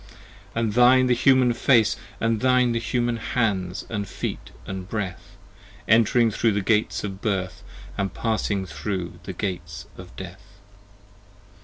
And 0.55 0.73
thine 0.73 1.05
the 1.05 1.13
Human 1.13 1.53
Face, 1.53 1.95
& 2.19 2.19
thine 2.19 2.71
The 2.71 2.79
Human 2.79 3.17
Hands 3.17 3.85
& 4.03 4.05
Feet 4.05 4.49
& 4.69 4.73
Breath, 4.89 5.37
80 5.87 5.93
Entering 5.95 6.31
thro' 6.31 6.49
the 6.49 6.61
Gates 6.61 7.03
of 7.03 7.21
Birth, 7.21 7.61
And 7.99 8.11
passing 8.11 8.65
thro' 8.65 9.19
the 9.21 9.33
Gates 9.33 9.85
of 9.99 10.15
Death. 10.15 10.57